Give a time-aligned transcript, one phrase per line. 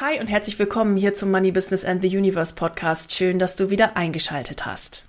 [0.00, 3.12] Hi und herzlich willkommen hier zum Money Business and the Universe Podcast.
[3.12, 5.04] Schön, dass du wieder eingeschaltet hast.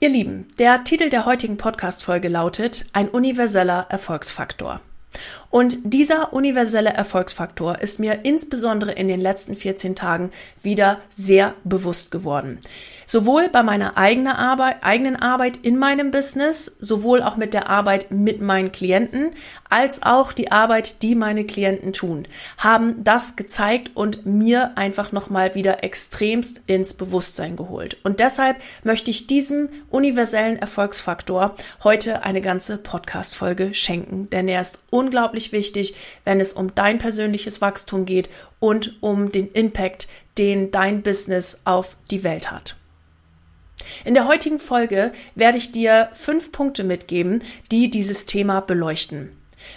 [0.00, 4.80] Ihr Lieben, der Titel der heutigen Podcast-Folge lautet Ein universeller Erfolgsfaktor.
[5.48, 12.10] Und dieser universelle Erfolgsfaktor ist mir insbesondere in den letzten 14 Tagen wieder sehr bewusst
[12.10, 12.58] geworden.
[13.06, 18.10] Sowohl bei meiner eigenen Arbeit, eigenen Arbeit in meinem Business, sowohl auch mit der Arbeit
[18.10, 19.32] mit meinen Klienten,
[19.68, 25.54] als auch die Arbeit, die meine Klienten tun, haben das gezeigt und mir einfach nochmal
[25.54, 27.96] wieder extremst ins Bewusstsein geholt.
[28.04, 34.80] Und deshalb möchte ich diesem universellen Erfolgsfaktor heute eine ganze Podcast-Folge schenken, denn er ist
[34.90, 41.02] unglaublich wichtig, wenn es um dein persönliches Wachstum geht und um den Impact, den dein
[41.02, 42.76] Business auf die Welt hat.
[44.04, 49.30] In der heutigen Folge werde ich dir fünf Punkte mitgeben, die dieses Thema beleuchten.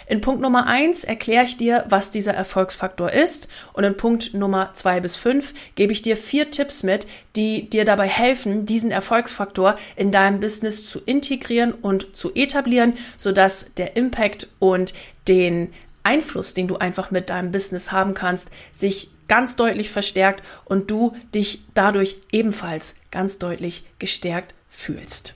[0.06, 4.70] In Punkt Nummer eins erkläre ich dir, was dieser Erfolgsfaktor ist und in Punkt Nummer
[4.74, 7.06] zwei bis fünf gebe ich dir vier Tipps mit,
[7.36, 13.74] die dir dabei helfen, diesen Erfolgsfaktor in deinem Business zu integrieren und zu etablieren, sodass
[13.76, 14.94] der Impact und
[15.26, 15.72] den
[16.02, 21.16] Einfluss, den du einfach mit deinem Business haben kannst, sich ganz deutlich verstärkt und du
[21.34, 25.34] dich dadurch ebenfalls ganz deutlich gestärkt fühlst.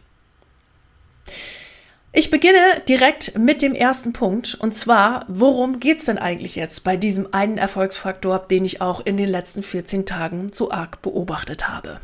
[2.14, 6.98] Ich beginne direkt mit dem ersten Punkt und zwar, worum geht's denn eigentlich jetzt bei
[6.98, 12.00] diesem einen Erfolgsfaktor, den ich auch in den letzten 14 Tagen so arg beobachtet habe?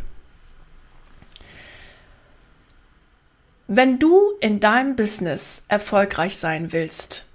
[3.66, 7.27] Wenn du in deinem Business erfolgreich sein willst,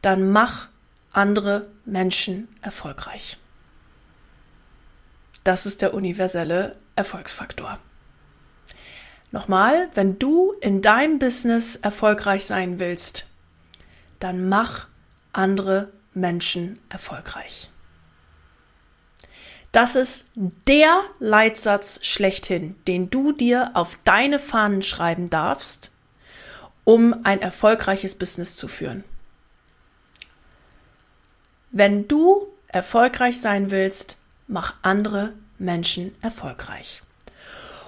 [0.00, 0.68] dann mach
[1.12, 3.36] andere Menschen erfolgreich.
[5.44, 7.78] Das ist der universelle Erfolgsfaktor.
[9.30, 13.28] Nochmal, wenn du in deinem Business erfolgreich sein willst,
[14.20, 14.86] dann mach
[15.32, 17.68] andere Menschen erfolgreich.
[19.72, 25.90] Das ist der Leitsatz schlechthin, den du dir auf deine Fahnen schreiben darfst,
[26.84, 29.02] um ein erfolgreiches Business zu führen.
[31.72, 37.02] Wenn du erfolgreich sein willst, mach andere Menschen erfolgreich.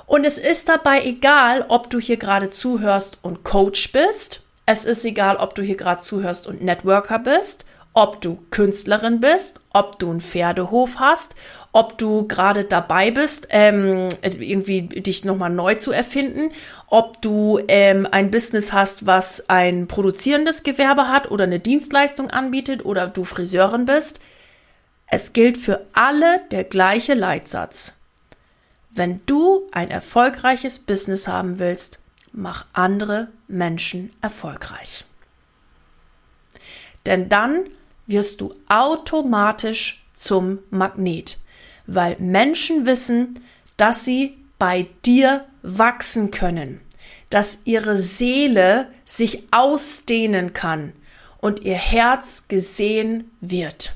[0.06, 4.42] Und es ist dabei egal, ob du hier gerade zuhörst und Coach bist.
[4.64, 9.60] Es ist egal, ob du hier gerade zuhörst und Networker bist, ob du Künstlerin bist,
[9.72, 11.34] ob du einen Pferdehof hast,
[11.72, 16.50] ob du gerade dabei bist, ähm, irgendwie dich nochmal neu zu erfinden,
[16.88, 22.84] ob du ähm, ein Business hast, was ein produzierendes Gewerbe hat oder eine Dienstleistung anbietet
[22.84, 24.20] oder du Friseurin bist.
[25.08, 27.98] Es gilt für alle der gleiche Leitsatz.
[28.90, 32.00] Wenn du ein erfolgreiches Business haben willst,
[32.32, 35.04] mach andere Menschen erfolgreich.
[37.04, 37.66] Denn dann
[38.06, 41.38] wirst du automatisch zum Magnet,
[41.86, 43.40] weil Menschen wissen,
[43.76, 46.80] dass sie bei dir wachsen können,
[47.30, 50.92] dass ihre Seele sich ausdehnen kann
[51.38, 53.92] und ihr Herz gesehen wird.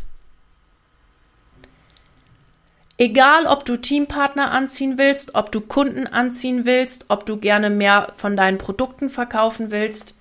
[3.01, 8.13] Egal, ob du Teampartner anziehen willst, ob du Kunden anziehen willst, ob du gerne mehr
[8.15, 10.19] von deinen Produkten verkaufen willst,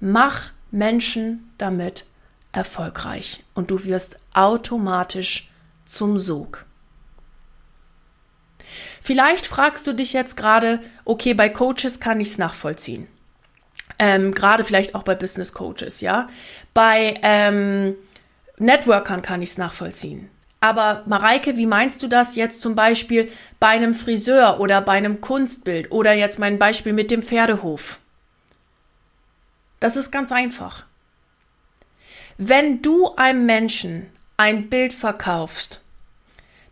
[0.00, 2.06] mach Menschen damit
[2.52, 5.50] erfolgreich und du wirst automatisch
[5.84, 6.64] zum Sog.
[9.02, 13.08] Vielleicht fragst du dich jetzt gerade, okay, bei Coaches kann ich es nachvollziehen.
[13.98, 16.30] Ähm, gerade vielleicht auch bei Business Coaches, ja.
[16.72, 17.94] Bei ähm,
[18.56, 20.30] Networkern kann ich es nachvollziehen.
[20.60, 23.30] Aber Mareike, wie meinst du das jetzt zum Beispiel
[23.60, 27.98] bei einem Friseur oder bei einem Kunstbild oder jetzt mein Beispiel mit dem Pferdehof?
[29.80, 30.86] Das ist ganz einfach.
[32.38, 35.80] Wenn du einem Menschen ein Bild verkaufst,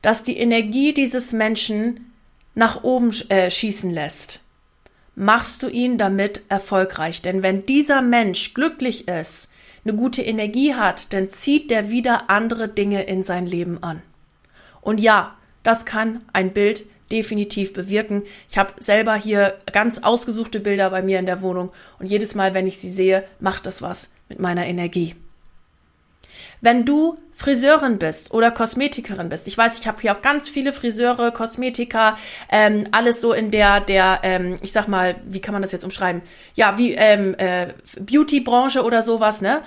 [0.02, 2.12] das die Energie dieses Menschen
[2.54, 4.40] nach oben äh, schießen lässt,
[5.14, 7.22] machst du ihn damit erfolgreich.
[7.22, 9.50] Denn wenn dieser Mensch glücklich ist,
[9.84, 14.02] eine gute Energie hat, dann zieht der wieder andere Dinge in sein Leben an.
[14.81, 18.22] Und ja, das kann ein Bild definitiv bewirken.
[18.48, 22.54] Ich habe selber hier ganz ausgesuchte Bilder bei mir in der Wohnung und jedes Mal,
[22.54, 25.14] wenn ich sie sehe, macht das was mit meiner Energie.
[26.64, 30.72] Wenn du Friseurin bist oder Kosmetikerin bist, ich weiß, ich habe hier auch ganz viele
[30.72, 32.16] Friseure, Kosmetiker,
[32.50, 35.84] ähm, alles so in der, der, ähm, ich sag mal, wie kann man das jetzt
[35.84, 36.22] umschreiben?
[36.55, 39.61] Ja, wie ähm, äh, Beauty-Branche oder sowas, ne?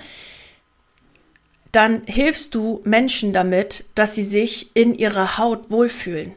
[1.70, 6.34] Dann hilfst du Menschen damit, dass sie sich in ihrer Haut wohlfühlen.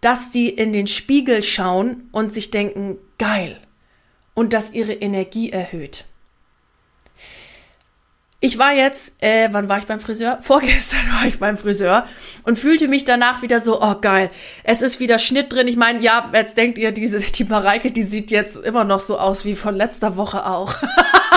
[0.00, 3.58] Dass die in den Spiegel schauen und sich denken, geil.
[4.34, 6.04] Und dass ihre Energie erhöht.
[8.44, 10.38] Ich war jetzt, äh, wann war ich beim Friseur?
[10.42, 12.08] Vorgestern war ich beim Friseur
[12.42, 14.30] und fühlte mich danach wieder so, oh geil,
[14.64, 15.68] es ist wieder Schnitt drin.
[15.68, 19.16] Ich meine, ja, jetzt denkt ihr, diese, die Mareike, die sieht jetzt immer noch so
[19.16, 20.74] aus wie von letzter Woche auch.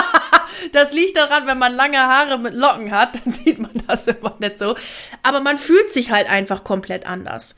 [0.72, 4.34] das liegt daran, wenn man lange Haare mit Locken hat, dann sieht man das immer
[4.40, 4.74] nicht so.
[5.22, 7.54] Aber man fühlt sich halt einfach komplett anders.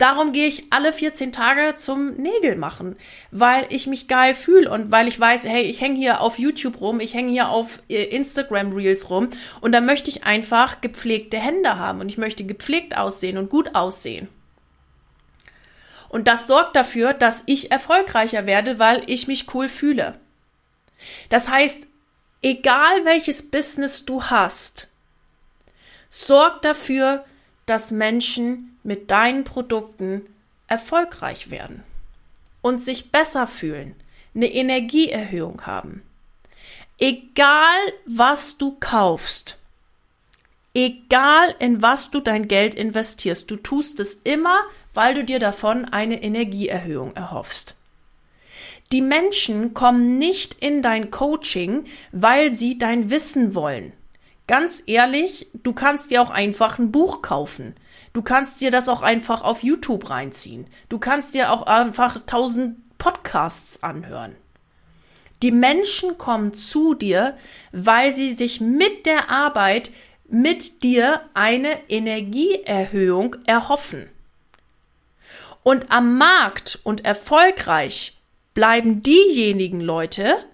[0.00, 2.96] Darum gehe ich alle 14 Tage zum Nägel machen,
[3.30, 6.80] weil ich mich geil fühle und weil ich weiß, hey, ich hänge hier auf YouTube
[6.80, 9.28] rum, ich hänge hier auf äh, Instagram Reels rum
[9.60, 13.74] und da möchte ich einfach gepflegte Hände haben und ich möchte gepflegt aussehen und gut
[13.74, 14.28] aussehen.
[16.08, 20.18] Und das sorgt dafür, dass ich erfolgreicher werde, weil ich mich cool fühle.
[21.28, 21.86] Das heißt,
[22.40, 24.88] egal welches Business du hast,
[26.08, 27.26] sorg dafür,
[27.70, 30.26] dass Menschen mit deinen Produkten
[30.66, 31.84] erfolgreich werden
[32.62, 33.94] und sich besser fühlen,
[34.34, 36.02] eine Energieerhöhung haben.
[36.98, 39.60] Egal was du kaufst,
[40.74, 44.58] egal in was du dein Geld investierst, du tust es immer,
[44.92, 47.76] weil du dir davon eine Energieerhöhung erhoffst.
[48.90, 53.92] Die Menschen kommen nicht in dein Coaching, weil sie dein Wissen wollen.
[54.50, 57.76] Ganz ehrlich, du kannst dir auch einfach ein Buch kaufen.
[58.12, 60.66] Du kannst dir das auch einfach auf YouTube reinziehen.
[60.88, 64.34] Du kannst dir auch einfach tausend Podcasts anhören.
[65.44, 67.38] Die Menschen kommen zu dir,
[67.70, 69.92] weil sie sich mit der Arbeit
[70.26, 74.10] mit dir eine Energieerhöhung erhoffen.
[75.62, 78.18] Und am Markt und erfolgreich
[78.54, 80.44] bleiben diejenigen Leute,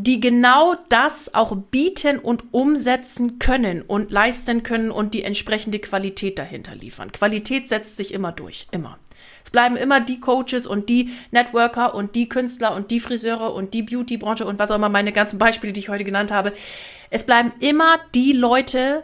[0.00, 6.38] die genau das auch bieten und umsetzen können und leisten können und die entsprechende Qualität
[6.38, 7.10] dahinter liefern.
[7.10, 9.00] Qualität setzt sich immer durch, immer.
[9.42, 13.74] Es bleiben immer die Coaches und die Networker und die Künstler und die Friseure und
[13.74, 16.52] die Beautybranche und was auch immer meine ganzen Beispiele, die ich heute genannt habe.
[17.10, 19.02] Es bleiben immer die Leute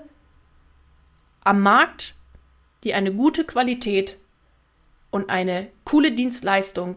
[1.43, 2.14] am Markt,
[2.85, 4.17] die eine gute Qualität
[5.11, 6.96] und eine coole Dienstleistung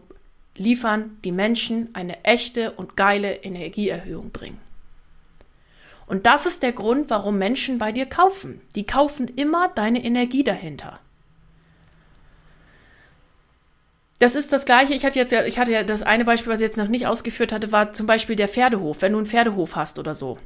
[0.58, 4.60] liefern, die Menschen eine echte und geile Energieerhöhung bringen.
[6.06, 8.60] Und das ist der Grund, warum Menschen bei dir kaufen.
[8.74, 11.00] Die kaufen immer deine Energie dahinter.
[14.18, 14.94] Das ist das Gleiche.
[14.94, 17.06] Ich hatte jetzt ja, ich hatte ja das eine Beispiel, was ich jetzt noch nicht
[17.06, 19.02] ausgeführt hatte, war zum Beispiel der Pferdehof.
[19.02, 20.38] Wenn du einen Pferdehof hast oder so.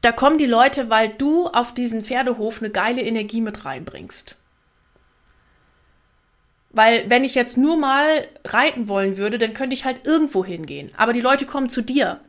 [0.00, 4.39] Da kommen die Leute, weil du auf diesen Pferdehof eine geile Energie mit reinbringst.
[6.70, 10.92] Weil wenn ich jetzt nur mal reiten wollen würde, dann könnte ich halt irgendwo hingehen.
[10.96, 12.20] Aber die Leute kommen zu dir.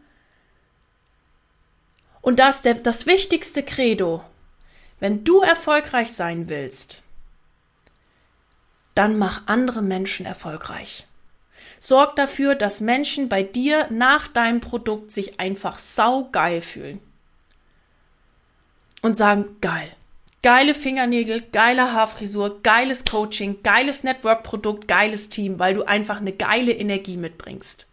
[2.21, 4.23] Und das ist das wichtigste Credo.
[4.99, 7.03] Wenn du erfolgreich sein willst,
[8.95, 11.07] dann mach andere Menschen erfolgreich.
[11.79, 16.99] Sorg dafür, dass Menschen bei dir nach deinem Produkt sich einfach saugeil fühlen.
[19.01, 19.91] Und sagen, geil.
[20.43, 26.71] Geile Fingernägel, geile Haarfrisur, geiles Coaching, geiles Network-Produkt, geiles Team, weil du einfach eine geile
[26.71, 27.87] Energie mitbringst.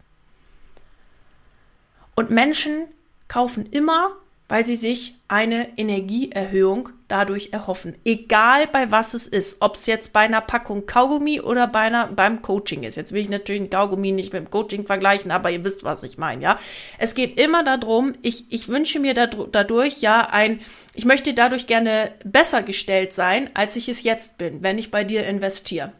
[2.15, 2.87] Und Menschen
[3.27, 4.15] kaufen immer,
[4.47, 7.97] weil sie sich eine Energieerhöhung dadurch erhoffen.
[8.05, 12.07] Egal bei was es ist, ob es jetzt bei einer Packung Kaugummi oder bei einer,
[12.07, 12.95] beim Coaching ist.
[12.95, 16.03] Jetzt will ich natürlich ein Kaugummi nicht mit dem Coaching vergleichen, aber ihr wisst, was
[16.03, 16.59] ich meine, ja.
[16.97, 20.61] Es geht immer darum, ich, ich wünsche mir dadurch ja ein,
[20.93, 25.03] ich möchte dadurch gerne besser gestellt sein, als ich es jetzt bin, wenn ich bei
[25.03, 25.91] dir investiere.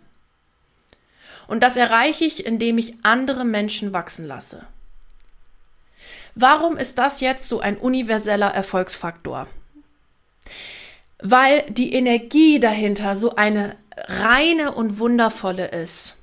[1.48, 4.68] Und das erreiche ich, indem ich andere Menschen wachsen lasse.
[6.36, 9.48] Warum ist das jetzt so ein universeller Erfolgsfaktor?
[11.22, 13.76] Weil die Energie dahinter so eine
[14.08, 16.18] reine und wundervolle ist.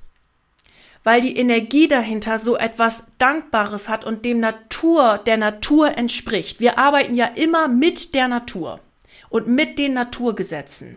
[1.04, 6.58] Weil die Energie dahinter so etwas Dankbares hat und dem Natur, der Natur entspricht.
[6.58, 8.80] Wir arbeiten ja immer mit der Natur
[9.28, 10.96] und mit den Naturgesetzen.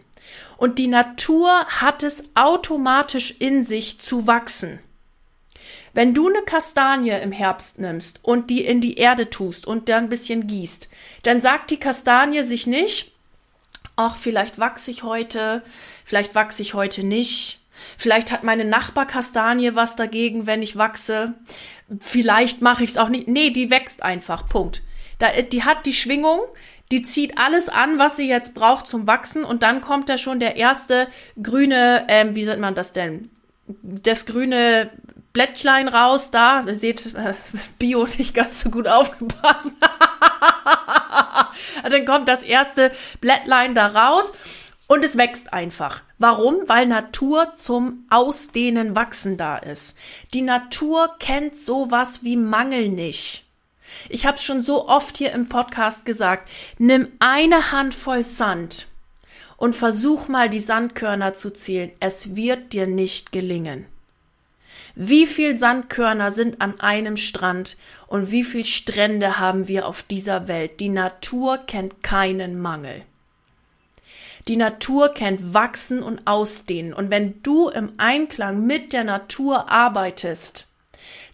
[0.58, 4.80] Und die Natur hat es automatisch in sich zu wachsen.
[5.94, 10.06] Wenn du eine Kastanie im Herbst nimmst und die in die Erde tust und dann
[10.06, 10.90] ein bisschen gießt,
[11.24, 13.14] dann sagt die Kastanie sich nicht,
[14.00, 15.62] ach, vielleicht wachse ich heute,
[16.06, 17.60] vielleicht wachse ich heute nicht.
[17.98, 21.34] Vielleicht hat meine Nachbarkastanie was dagegen, wenn ich wachse.
[22.00, 23.28] Vielleicht mache ich es auch nicht.
[23.28, 24.48] Nee, die wächst einfach.
[24.48, 24.84] Punkt.
[25.18, 26.40] Da, die hat die Schwingung,
[26.92, 30.40] die zieht alles an, was sie jetzt braucht zum Wachsen und dann kommt da schon
[30.40, 31.08] der erste
[31.42, 33.30] grüne, ähm, wie nennt man das denn?
[33.68, 34.90] Das grüne
[35.34, 37.34] Blättchen raus, da, ihr seht, äh,
[37.78, 39.74] Bio nicht ganz so gut aufgepasst.
[41.90, 44.34] dann kommt das erste Blättlein da raus
[44.88, 46.02] und es wächst einfach.
[46.18, 46.58] Warum?
[46.68, 49.96] Weil Natur zum Ausdehnen, Wachsen da ist.
[50.34, 53.46] Die Natur kennt sowas wie Mangel nicht.
[54.10, 58.88] Ich habe schon so oft hier im Podcast gesagt, nimm eine Handvoll Sand
[59.58, 61.92] und versuch mal die Sandkörner zu zählen.
[62.00, 63.86] Es wird dir nicht gelingen.
[65.02, 67.78] Wie viel Sandkörner sind an einem Strand
[68.08, 70.82] und wie viel Strände haben wir auf dieser Welt?
[70.82, 73.04] Die Natur kennt keinen Mangel.
[74.50, 76.94] Die Natur kennt Wachsen und Ausdehnen.
[76.94, 80.68] Und wenn du im Einklang mit der Natur arbeitest,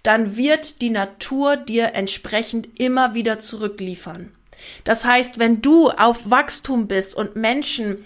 [0.03, 4.31] dann wird die Natur dir entsprechend immer wieder zurückliefern.
[4.83, 8.05] Das heißt, wenn du auf Wachstum bist und Menschen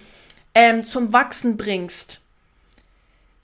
[0.55, 2.21] ähm, zum Wachsen bringst,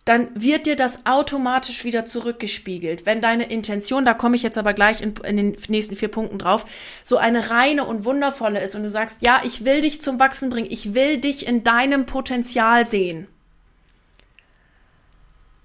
[0.06, 3.08] dann wird dir das automatisch wieder zurückgespiegelt.
[3.08, 6.38] Wenn deine Intention, da komme ich jetzt aber gleich in, in, den nächsten vier Punkten
[6.38, 6.66] drauf,
[7.04, 10.52] so eine reine und wundervolle ist und du sagst, ja, ich will dich zum Wachsen
[10.52, 13.28] bringen, ich will dich in deinem Potenzial sehen,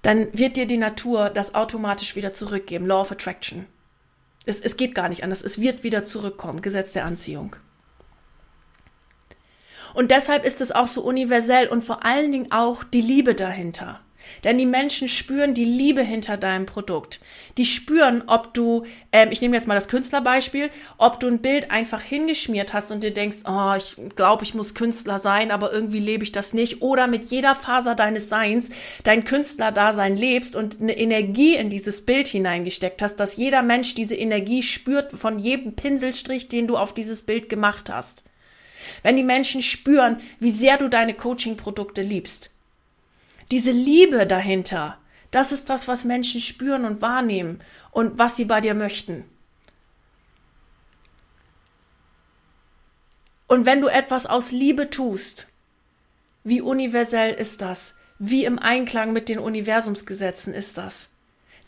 [0.01, 2.87] dann wird dir die Natur das automatisch wieder zurückgeben.
[2.87, 3.67] Law of Attraction.
[4.45, 5.43] Es, es geht gar nicht anders.
[5.43, 6.63] Es wird wieder zurückkommen.
[6.63, 7.55] Gesetz der Anziehung.
[9.93, 13.99] Und deshalb ist es auch so universell und vor allen Dingen auch die Liebe dahinter.
[14.43, 17.19] Denn die Menschen spüren die Liebe hinter deinem Produkt.
[17.57, 21.71] Die spüren, ob du, ähm, ich nehme jetzt mal das Künstlerbeispiel, ob du ein Bild
[21.71, 25.99] einfach hingeschmiert hast und dir denkst, oh, ich glaube, ich muss Künstler sein, aber irgendwie
[25.99, 26.81] lebe ich das nicht.
[26.81, 28.71] Oder mit jeder Faser deines Seins
[29.03, 34.15] dein Künstlerdasein lebst und eine Energie in dieses Bild hineingesteckt hast, dass jeder Mensch diese
[34.15, 38.23] Energie spürt von jedem Pinselstrich, den du auf dieses Bild gemacht hast.
[39.03, 42.50] Wenn die Menschen spüren, wie sehr du deine Coaching-Produkte liebst,
[43.51, 44.97] diese Liebe dahinter,
[45.29, 47.59] das ist das, was Menschen spüren und wahrnehmen
[47.91, 49.25] und was sie bei dir möchten.
[53.47, 55.49] Und wenn du etwas aus Liebe tust,
[56.43, 57.95] wie universell ist das?
[58.17, 61.09] Wie im Einklang mit den Universumsgesetzen ist das?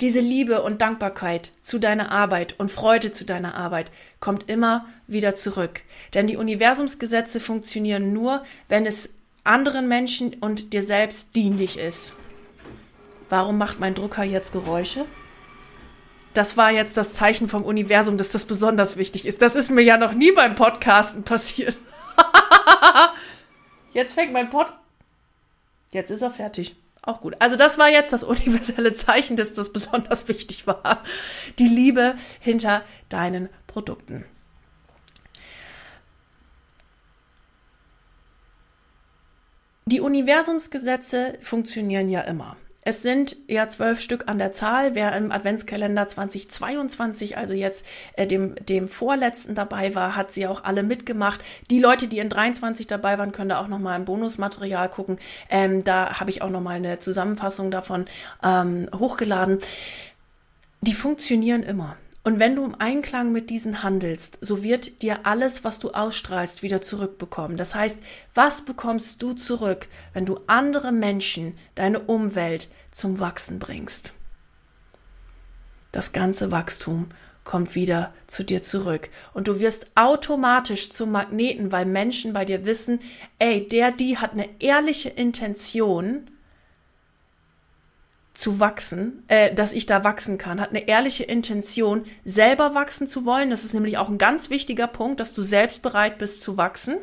[0.01, 5.35] Diese Liebe und Dankbarkeit zu deiner Arbeit und Freude zu deiner Arbeit kommt immer wieder
[5.35, 5.81] zurück.
[6.13, 9.11] Denn die Universumsgesetze funktionieren nur, wenn es
[9.43, 12.17] anderen Menschen und dir selbst dienlich ist.
[13.29, 15.05] Warum macht mein Drucker jetzt Geräusche?
[16.33, 19.41] Das war jetzt das Zeichen vom Universum, dass das besonders wichtig ist.
[19.41, 21.77] Das ist mir ja noch nie beim Podcasten passiert.
[23.93, 24.67] jetzt fängt mein Pod.
[25.91, 26.75] Jetzt ist er fertig.
[27.03, 27.35] Auch gut.
[27.39, 31.03] Also das war jetzt das universelle Zeichen, dass das besonders wichtig war.
[31.59, 34.25] Die Liebe hinter deinen Produkten.
[39.85, 42.55] Die Universumsgesetze funktionieren ja immer.
[42.85, 44.93] Es sind ja zwölf Stück an der Zahl.
[44.95, 47.85] Wer im Adventskalender 2022, also jetzt
[48.15, 51.41] äh, dem, dem vorletzten dabei war, hat sie auch alle mitgemacht.
[51.71, 55.17] Die Leute, die in 23 dabei waren, können da auch nochmal im Bonusmaterial gucken.
[55.49, 58.05] Ähm, da habe ich auch nochmal eine Zusammenfassung davon
[58.43, 59.59] ähm, hochgeladen.
[60.81, 61.95] Die funktionieren immer.
[62.25, 66.63] Und wenn du im Einklang mit diesen handelst, so wird dir alles, was du ausstrahlst,
[66.63, 67.57] wieder zurückbekommen.
[67.57, 67.99] Das heißt,
[68.33, 74.13] was bekommst du zurück, wenn du andere Menschen, deine Umwelt zum Wachsen bringst?
[75.91, 77.09] Das ganze Wachstum
[77.43, 79.09] kommt wieder zu dir zurück.
[79.33, 82.99] Und du wirst automatisch zum Magneten, weil Menschen bei dir wissen,
[83.37, 86.29] ey, der, die hat eine ehrliche Intention,
[88.33, 93.25] zu wachsen, äh, dass ich da wachsen kann, hat eine ehrliche Intention, selber wachsen zu
[93.25, 93.49] wollen.
[93.49, 96.97] Das ist nämlich auch ein ganz wichtiger Punkt, dass du selbst bereit bist zu wachsen.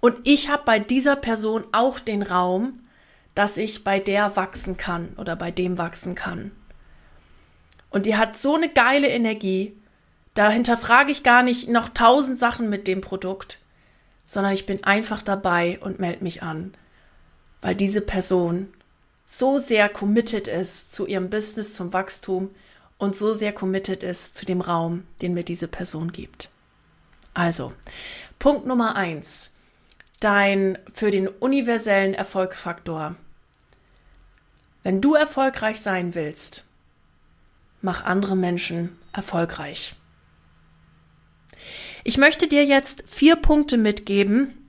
[0.00, 2.74] Und ich habe bei dieser Person auch den Raum,
[3.34, 6.52] dass ich bei der wachsen kann oder bei dem wachsen kann.
[7.90, 9.76] Und die hat so eine geile Energie.
[10.34, 13.60] Da hinterfrage ich gar nicht noch tausend Sachen mit dem Produkt,
[14.24, 16.74] sondern ich bin einfach dabei und melde mich an,
[17.60, 18.68] weil diese Person
[19.26, 22.50] so sehr committed ist zu ihrem Business, zum Wachstum
[22.98, 26.50] und so sehr committed ist zu dem Raum, den mir diese Person gibt.
[27.32, 27.72] Also,
[28.38, 29.56] Punkt Nummer eins.
[30.20, 33.16] Dein für den universellen Erfolgsfaktor.
[34.82, 36.66] Wenn du erfolgreich sein willst,
[37.80, 39.96] mach andere Menschen erfolgreich.
[42.04, 44.63] Ich möchte dir jetzt vier Punkte mitgeben,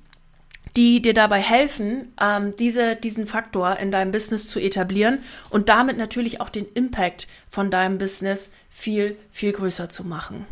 [0.76, 5.98] die dir dabei helfen, ähm, diese, diesen Faktor in deinem Business zu etablieren und damit
[5.98, 10.46] natürlich auch den Impact von deinem Business viel, viel größer zu machen.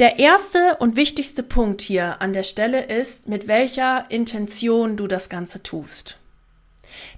[0.00, 5.28] Der erste und wichtigste Punkt hier an der Stelle ist, mit welcher Intention du das
[5.28, 6.18] Ganze tust.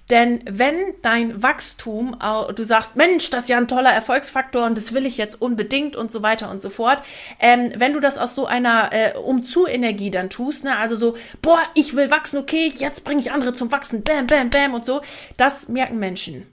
[0.09, 2.17] Denn wenn dein Wachstum,
[2.55, 5.95] du sagst, Mensch, das ist ja ein toller Erfolgsfaktor und das will ich jetzt unbedingt
[5.95, 7.03] und so weiter und so fort,
[7.39, 11.61] ähm, wenn du das aus so einer äh, Umzu-Energie dann tust, ne, also so, boah,
[11.73, 15.01] ich will wachsen, okay, jetzt bringe ich andere zum Wachsen, bam, bam, bam und so,
[15.35, 16.47] das merken Menschen.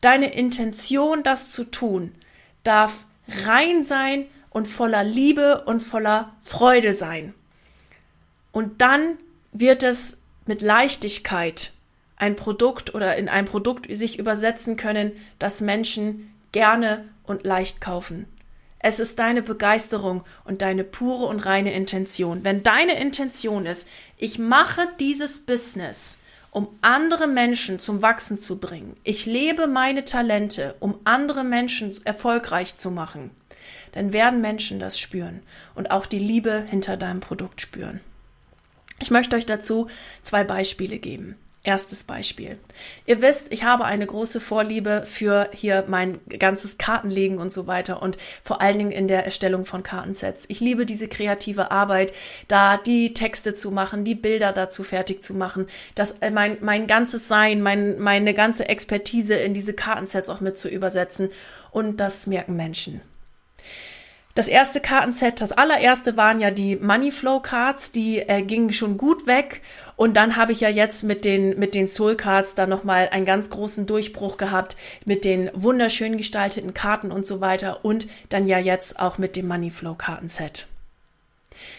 [0.00, 2.12] Deine Intention, das zu tun,
[2.64, 3.06] darf
[3.46, 7.34] rein sein und voller Liebe und voller Freude sein.
[8.52, 9.18] Und dann
[9.52, 11.73] wird es mit Leichtigkeit
[12.16, 18.26] ein Produkt oder in ein Produkt sich übersetzen können, das Menschen gerne und leicht kaufen.
[18.78, 22.44] Es ist deine Begeisterung und deine pure und reine Intention.
[22.44, 26.18] Wenn deine Intention ist, ich mache dieses Business,
[26.50, 28.94] um andere Menschen zum Wachsen zu bringen.
[29.02, 33.30] Ich lebe meine Talente, um andere Menschen erfolgreich zu machen.
[33.92, 35.42] Dann werden Menschen das spüren
[35.74, 38.00] und auch die Liebe hinter deinem Produkt spüren.
[39.00, 39.88] Ich möchte euch dazu
[40.22, 41.36] zwei Beispiele geben.
[41.66, 42.58] Erstes Beispiel.
[43.06, 48.02] Ihr wisst, ich habe eine große Vorliebe für hier mein ganzes Kartenlegen und so weiter
[48.02, 50.44] und vor allen Dingen in der Erstellung von Kartensets.
[50.50, 52.12] Ich liebe diese kreative Arbeit,
[52.48, 56.86] da die Texte zu machen, die Bilder dazu fertig zu machen, das äh, mein mein
[56.86, 61.30] ganzes Sein, mein meine ganze Expertise in diese Kartensets auch mit zu übersetzen
[61.70, 63.00] und das merken Menschen.
[64.34, 69.28] Das erste Kartenset, das allererste waren ja die Moneyflow Cards, die äh, gingen schon gut
[69.28, 69.62] weg.
[69.96, 73.24] Und dann habe ich ja jetzt mit den, mit den Soul Cards dann nochmal einen
[73.24, 78.58] ganz großen Durchbruch gehabt mit den wunderschön gestalteten Karten und so weiter und dann ja
[78.58, 80.66] jetzt auch mit dem Moneyflow Kartenset.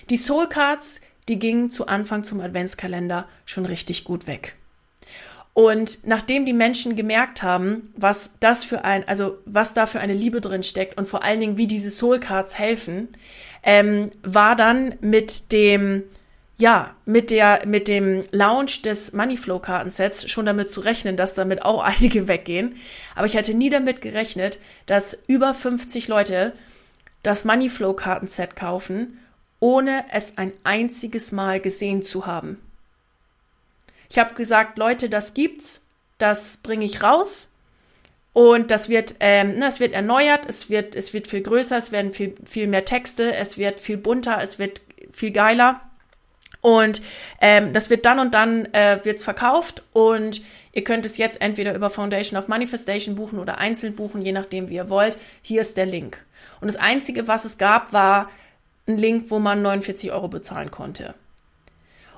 [0.09, 4.55] Die Soul Cards, die gingen zu Anfang zum Adventskalender schon richtig gut weg.
[5.53, 10.13] Und nachdem die Menschen gemerkt haben, was das für ein, also was da für eine
[10.13, 13.07] Liebe drin steckt und vor allen Dingen, wie diese Soul Cards helfen,
[13.63, 16.03] ähm, war dann mit dem,
[16.57, 21.63] ja, mit der, mit dem Launch des Moneyflow Kartensets schon damit zu rechnen, dass damit
[21.63, 22.75] auch einige weggehen.
[23.15, 26.53] Aber ich hätte nie damit gerechnet, dass über 50 Leute
[27.23, 29.19] das Moneyflow Kartenset kaufen,
[29.59, 32.61] ohne es ein einziges Mal gesehen zu haben.
[34.09, 35.87] Ich habe gesagt, Leute, das gibt's,
[36.19, 37.51] das bringe ich raus.
[38.31, 41.91] Und das wird, ähm, ne, es wird erneuert, es wird, es wird viel größer, es
[41.91, 45.81] werden viel, viel mehr Texte, es wird viel bunter, es wird viel geiler.
[46.65, 47.03] Und
[47.41, 50.41] ähm, das wird dann und dann äh, wird's verkauft und
[50.73, 54.67] ihr könnt es jetzt entweder über Foundation of Manifestation buchen oder einzeln buchen, je nachdem
[54.67, 55.19] wie ihr wollt.
[55.43, 56.25] Hier ist der Link.
[56.61, 58.31] Und das Einzige, was es gab, war
[58.87, 61.13] ein Link, wo man 49 Euro bezahlen konnte.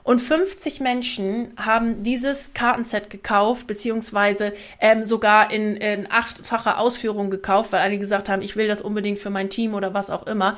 [0.04, 7.74] Und 50 Menschen haben dieses Kartenset gekauft, beziehungsweise ähm, sogar in, in achtfacher Ausführung gekauft,
[7.74, 10.58] weil einige gesagt haben, ich will das unbedingt für mein Team oder was auch immer,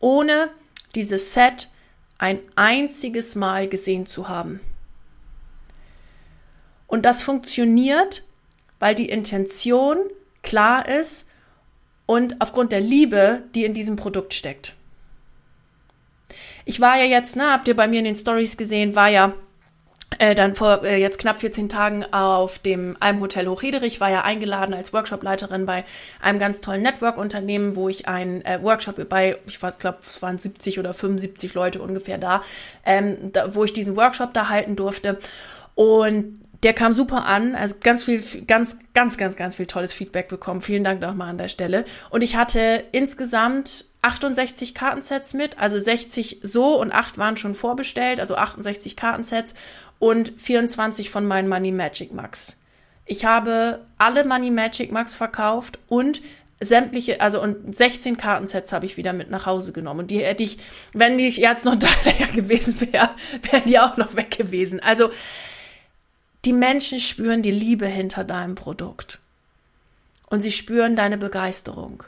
[0.00, 0.48] ohne
[0.96, 1.68] dieses Set
[2.18, 4.60] ein einziges Mal gesehen zu haben.
[6.86, 8.24] Und das funktioniert,
[8.78, 9.98] weil die Intention
[10.42, 11.30] klar ist
[12.06, 14.74] und aufgrund der Liebe, die in diesem Produkt steckt.
[16.64, 19.34] Ich war ja jetzt, ne, habt ihr bei mir in den Stories gesehen, war ja
[20.18, 24.74] äh, dann vor äh, jetzt knapp 14 Tagen auf dem Almhotel Hochhederich, war ja eingeladen
[24.74, 25.84] als Workshopleiterin bei
[26.20, 30.78] einem ganz tollen Network-Unternehmen, wo ich einen äh, Workshop bei, ich glaube, es waren 70
[30.78, 32.42] oder 75 Leute ungefähr da,
[32.84, 35.18] ähm, da, wo ich diesen Workshop da halten durfte.
[35.74, 40.28] Und der kam super an, also ganz viel, ganz, ganz, ganz, ganz viel tolles Feedback
[40.28, 40.60] bekommen.
[40.60, 41.84] Vielen Dank nochmal an der Stelle.
[42.10, 48.18] Und ich hatte insgesamt 68 Kartensets mit, also 60 so und 8 waren schon vorbestellt,
[48.18, 49.54] also 68 Kartensets
[49.98, 52.60] und 24 von meinen Money Magic Max.
[53.04, 56.22] Ich habe alle Money Magic Max verkauft und
[56.60, 60.00] sämtliche, also und 16 Kartensets habe ich wieder mit nach Hause genommen.
[60.00, 60.58] Und die hätte ich,
[60.92, 61.88] wenn ich jetzt noch da
[62.34, 63.10] gewesen wäre,
[63.50, 64.80] wären die auch noch weg gewesen.
[64.80, 65.10] Also
[66.44, 69.20] die Menschen spüren die Liebe hinter deinem Produkt.
[70.26, 72.04] Und sie spüren deine Begeisterung.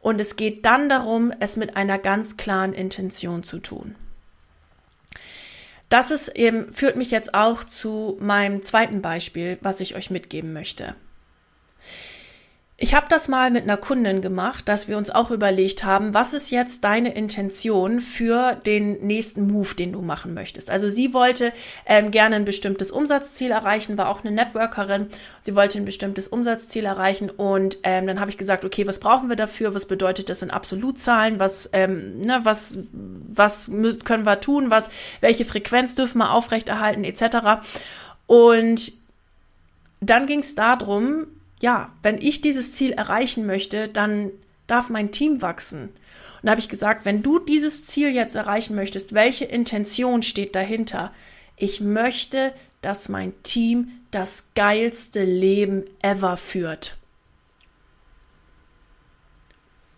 [0.00, 3.96] Und es geht dann darum, es mit einer ganz klaren Intention zu tun.
[5.90, 10.52] Das ist eben, führt mich jetzt auch zu meinem zweiten Beispiel, was ich euch mitgeben
[10.52, 10.94] möchte.
[12.82, 16.32] Ich habe das mal mit einer Kundin gemacht, dass wir uns auch überlegt haben, was
[16.32, 20.70] ist jetzt deine Intention für den nächsten Move, den du machen möchtest.
[20.70, 21.52] Also sie wollte
[21.84, 25.08] ähm, gerne ein bestimmtes Umsatzziel erreichen, war auch eine Networkerin.
[25.42, 29.28] Sie wollte ein bestimmtes Umsatzziel erreichen und ähm, dann habe ich gesagt, okay, was brauchen
[29.28, 29.74] wir dafür?
[29.74, 31.38] Was bedeutet das in Absolutzahlen?
[31.38, 33.70] Was, ähm, ne, was, was
[34.04, 34.70] können wir tun?
[34.70, 34.88] Was,
[35.20, 37.60] welche Frequenz dürfen wir aufrechterhalten etc.
[38.26, 38.92] Und
[40.00, 41.26] dann ging es darum,
[41.62, 44.30] ja, wenn ich dieses Ziel erreichen möchte, dann
[44.66, 45.82] darf mein Team wachsen.
[45.88, 50.54] Und da habe ich gesagt, wenn du dieses Ziel jetzt erreichen möchtest, welche Intention steht
[50.56, 51.12] dahinter?
[51.56, 56.96] Ich möchte, dass mein Team das geilste Leben ever führt.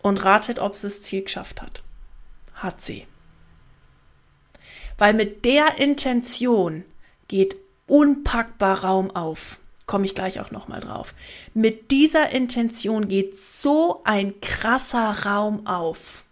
[0.02, 1.84] Und ratet, ob sie das Ziel geschafft hat.
[2.54, 3.06] Hat sie.
[4.98, 6.84] Weil mit der Intention
[7.28, 7.54] geht
[7.86, 11.14] unpackbar Raum auf komme ich gleich auch noch mal drauf.
[11.54, 16.24] Mit dieser Intention geht so ein krasser Raum auf.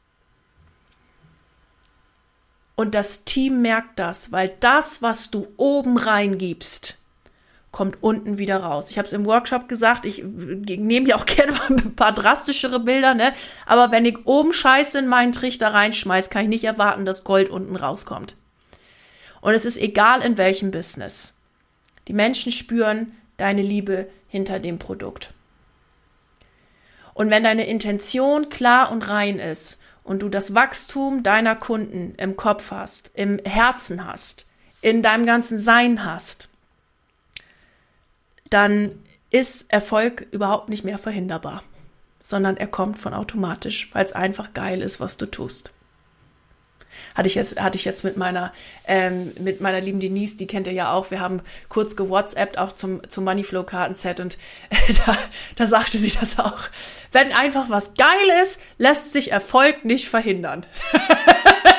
[2.76, 6.96] Und das Team merkt das, weil das, was du oben reingibst,
[7.72, 8.90] kommt unten wieder raus.
[8.90, 12.80] Ich habe es im Workshop gesagt, ich nehme ja auch gerne mal ein paar drastischere
[12.80, 13.32] Bilder, ne?
[13.66, 17.48] Aber wenn ich oben Scheiße in meinen Trichter reinschmeiß, kann ich nicht erwarten, dass Gold
[17.48, 18.36] unten rauskommt.
[19.40, 21.38] Und es ist egal in welchem Business.
[22.08, 25.33] Die Menschen spüren, deine Liebe hinter dem Produkt.
[27.14, 32.37] Und wenn deine Intention klar und rein ist und du das Wachstum deiner Kunden im
[32.37, 34.46] Kopf hast, im Herzen hast,
[34.81, 36.48] in deinem ganzen Sein hast,
[38.48, 41.62] dann ist Erfolg überhaupt nicht mehr verhinderbar,
[42.22, 45.72] sondern er kommt von automatisch, weil es einfach geil ist, was du tust.
[47.14, 48.53] Hatte ich jetzt, hatte ich jetzt mit meiner,
[48.87, 51.11] ähm, mit meiner lieben Denise, die kennt ihr ja auch.
[51.11, 54.38] Wir haben kurz gewhatsappt auch zum, zum Moneyflow Kartenset und
[55.07, 55.16] da,
[55.57, 56.61] da sagte sie das auch.
[57.12, 60.66] Wenn einfach was geil ist, lässt sich Erfolg nicht verhindern.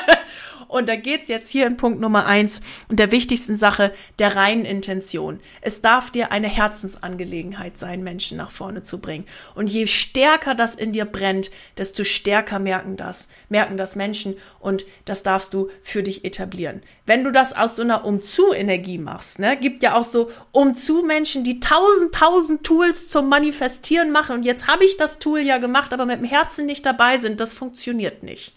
[0.72, 4.64] Und da geht's jetzt hier in Punkt Nummer eins und der wichtigsten Sache, der reinen
[4.64, 5.38] Intention.
[5.60, 9.26] Es darf dir eine Herzensangelegenheit sein, Menschen nach vorne zu bringen.
[9.54, 14.86] Und je stärker das in dir brennt, desto stärker merken das, merken das Menschen und
[15.04, 16.82] das darfst du für dich etablieren.
[17.04, 21.60] Wenn du das aus so einer Umzu-Energie machst, ne, gibt ja auch so Umzu-Menschen, die
[21.60, 26.06] tausend, tausend Tools zum Manifestieren machen und jetzt habe ich das Tool ja gemacht, aber
[26.06, 28.54] mit dem Herzen nicht dabei sind, das funktioniert nicht.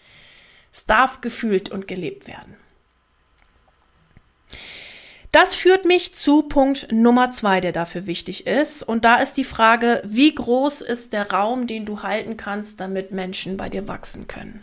[0.76, 2.54] Es darf gefühlt und gelebt werden.
[5.32, 8.82] Das führt mich zu Punkt Nummer zwei, der dafür wichtig ist.
[8.82, 13.10] Und da ist die Frage, wie groß ist der Raum, den du halten kannst, damit
[13.10, 14.62] Menschen bei dir wachsen können?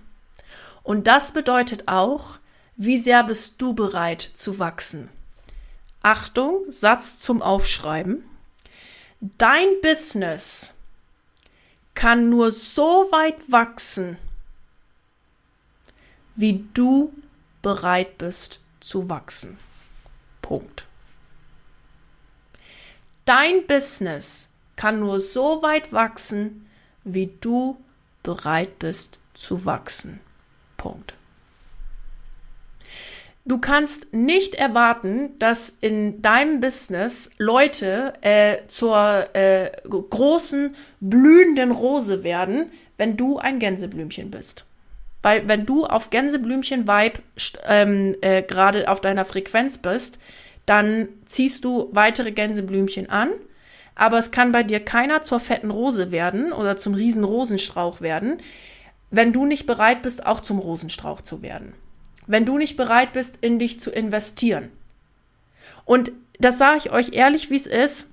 [0.84, 2.38] Und das bedeutet auch,
[2.76, 5.10] wie sehr bist du bereit zu wachsen?
[6.04, 8.24] Achtung, Satz zum Aufschreiben.
[9.20, 10.76] Dein Business
[11.96, 14.20] kann nur so weit wachsen,
[16.36, 17.14] wie du
[17.62, 19.58] bereit bist zu wachsen.
[20.42, 20.86] Punkt.
[23.26, 26.68] Dein Business kann nur so weit wachsen,
[27.04, 27.78] wie du
[28.22, 30.20] bereit bist zu wachsen.
[30.78, 31.14] Punkt.
[33.46, 42.24] Du kannst nicht erwarten, dass in deinem Business Leute äh, zur äh, großen blühenden Rose
[42.24, 44.66] werden, wenn du ein Gänseblümchen bist.
[45.24, 47.20] Weil wenn du auf Gänseblümchen-Vibe
[47.66, 50.20] ähm, äh, gerade auf deiner Frequenz bist,
[50.66, 53.30] dann ziehst du weitere Gänseblümchen an.
[53.96, 58.42] Aber es kann bei dir keiner zur fetten Rose werden oder zum riesen Rosenstrauch werden,
[59.12, 61.74] wenn du nicht bereit bist, auch zum Rosenstrauch zu werden.
[62.28, 64.72] Wenn du nicht bereit bist, in dich zu investieren.
[65.86, 68.12] Und das sage ich euch ehrlich, wie es ist.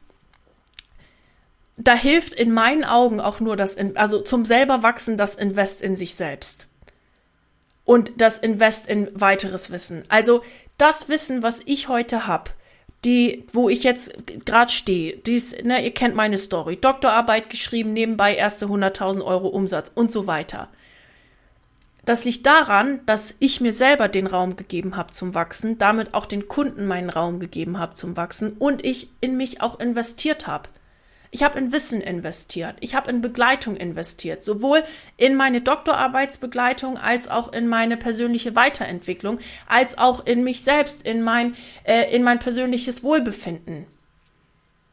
[1.76, 5.96] Da hilft in meinen Augen auch nur das, also zum selber wachsen, das Invest in
[5.96, 6.69] sich selbst
[7.90, 10.04] und das Invest in weiteres Wissen.
[10.08, 10.42] Also
[10.78, 12.52] das Wissen, was ich heute habe,
[13.04, 14.14] die, wo ich jetzt
[14.46, 19.90] gerade stehe, dies, ne, ihr kennt meine Story, Doktorarbeit geschrieben, nebenbei erste 100.000 Euro Umsatz
[19.92, 20.68] und so weiter.
[22.04, 26.26] Das liegt daran, dass ich mir selber den Raum gegeben habe zum Wachsen, damit auch
[26.26, 30.68] den Kunden meinen Raum gegeben habe zum Wachsen und ich in mich auch investiert habe.
[31.32, 32.76] Ich habe in Wissen investiert.
[32.80, 34.42] Ich habe in Begleitung investiert.
[34.42, 34.82] Sowohl
[35.16, 39.38] in meine Doktorarbeitsbegleitung als auch in meine persönliche Weiterentwicklung,
[39.68, 43.86] als auch in mich selbst, in mein, äh, in mein persönliches Wohlbefinden.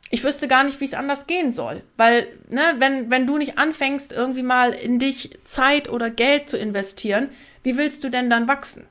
[0.10, 1.84] Ich wüsste gar nicht, wie es anders gehen soll.
[1.98, 6.58] Weil, ne, wenn, wenn du nicht anfängst, irgendwie mal in dich Zeit oder Geld zu
[6.58, 7.30] investieren,
[7.64, 8.88] wie willst du denn dann wachsen?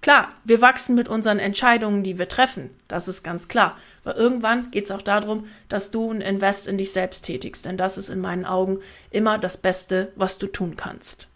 [0.00, 2.70] Klar, wir wachsen mit unseren Entscheidungen, die wir treffen.
[2.86, 3.76] Das ist ganz klar.
[4.04, 7.66] Aber irgendwann geht es auch darum, dass du ein Invest in dich selbst tätigst.
[7.66, 8.78] Denn das ist in meinen Augen
[9.10, 11.28] immer das Beste, was du tun kannst.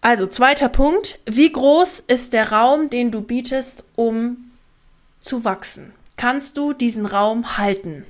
[0.00, 1.18] Also zweiter Punkt.
[1.26, 4.50] Wie groß ist der Raum, den du bietest, um
[5.18, 5.92] zu wachsen?
[6.16, 8.06] Kannst du diesen Raum halten?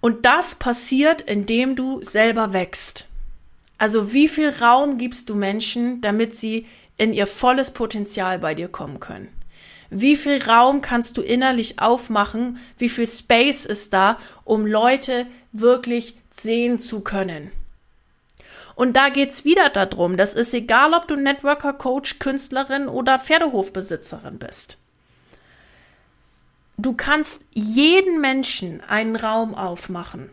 [0.00, 3.08] Und das passiert, indem du selber wächst.
[3.82, 6.68] Also wie viel Raum gibst du Menschen, damit sie
[6.98, 9.26] in ihr volles Potenzial bei dir kommen können?
[9.90, 12.60] Wie viel Raum kannst du innerlich aufmachen?
[12.78, 17.50] Wie viel Space ist da, um Leute wirklich sehen zu können?
[18.76, 24.38] Und da geht's wieder darum, das ist egal, ob du Networker, Coach, Künstlerin oder Pferdehofbesitzerin
[24.38, 24.78] bist.
[26.76, 30.30] Du kannst jeden Menschen einen Raum aufmachen.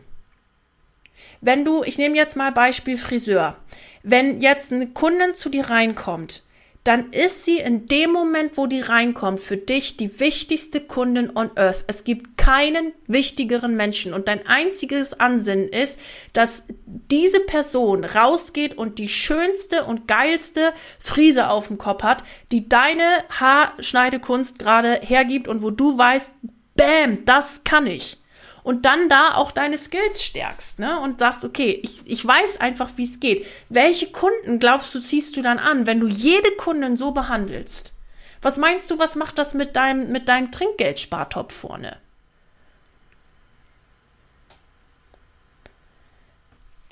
[1.40, 3.56] Wenn du, ich nehme jetzt mal Beispiel Friseur,
[4.02, 6.42] wenn jetzt eine Kundin zu dir reinkommt,
[6.84, 11.50] dann ist sie in dem Moment, wo die reinkommt, für dich die wichtigste Kundin on
[11.56, 11.84] Earth.
[11.88, 14.14] Es gibt keinen wichtigeren Menschen.
[14.14, 15.98] Und dein einziges Ansinnen ist,
[16.32, 22.66] dass diese Person rausgeht und die schönste und geilste Frise auf dem Kopf hat, die
[22.66, 26.30] deine Haarschneidekunst gerade hergibt und wo du weißt,
[26.76, 28.19] bam, das kann ich
[28.62, 31.00] und dann da auch deine Skills stärkst, ne?
[31.00, 33.46] Und sagst, okay, ich, ich weiß einfach, wie es geht.
[33.68, 37.94] Welche Kunden glaubst du, ziehst du dann an, wenn du jede Kundin so behandelst?
[38.42, 41.98] Was meinst du, was macht das mit deinem, mit deinem Trinkgeldspartopf vorne?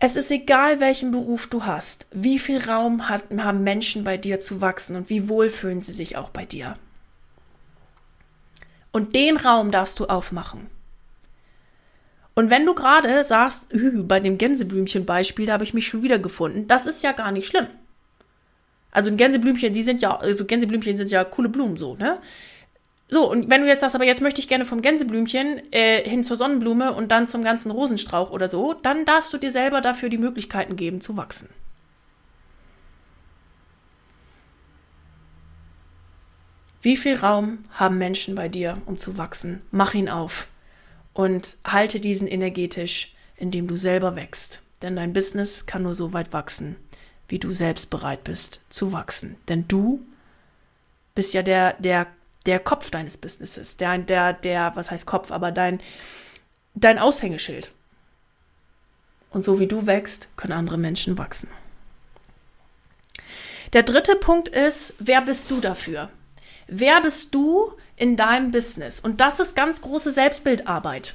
[0.01, 4.39] Es ist egal, welchen Beruf du hast, wie viel Raum hat, haben Menschen bei dir
[4.39, 6.79] zu wachsen und wie wohl fühlen sie sich auch bei dir.
[8.93, 10.71] Und den Raum darfst du aufmachen.
[12.39, 13.67] Und wenn du gerade sagst,
[14.07, 17.49] bei dem Gänseblümchen-Beispiel, da habe ich mich schon wieder gefunden, das ist ja gar nicht
[17.49, 17.67] schlimm.
[18.93, 22.21] Also ein Gänseblümchen, die sind ja, also Gänseblümchen sind ja coole Blumen so, ne?
[23.09, 26.23] So, und wenn du jetzt sagst, aber jetzt möchte ich gerne vom Gänseblümchen äh, hin
[26.23, 30.09] zur Sonnenblume und dann zum ganzen Rosenstrauch oder so, dann darfst du dir selber dafür
[30.09, 31.49] die Möglichkeiten geben zu wachsen.
[36.83, 39.61] Wie viel Raum haben Menschen bei dir, um zu wachsen?
[39.73, 40.47] Mach ihn auf
[41.19, 44.63] und halte diesen energetisch, indem du selber wächst.
[44.83, 46.77] Denn dein Business kann nur so weit wachsen,
[47.27, 49.35] wie du selbst bereit bist zu wachsen.
[49.49, 50.07] Denn du
[51.17, 52.07] bist ja der, der,
[52.47, 53.77] der Kopf deines Businesses.
[53.79, 55.81] Der, der, der, was heißt Kopf, aber dein,
[56.77, 57.73] dein Aushängeschild.
[59.31, 61.49] Und so wie du wächst, können andere Menschen wachsen.
[63.73, 66.11] Der dritte Punkt ist, wer bist du dafür?
[66.69, 69.01] Wer bist du in deinem Business?
[69.01, 71.15] Und das ist ganz große Selbstbildarbeit.